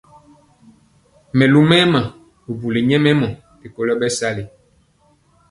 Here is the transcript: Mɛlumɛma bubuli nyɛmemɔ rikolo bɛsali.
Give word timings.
Mɛlumɛma 1.37 2.01
bubuli 2.43 2.79
nyɛmemɔ 2.89 3.27
rikolo 3.61 3.93
bɛsali. 3.99 4.43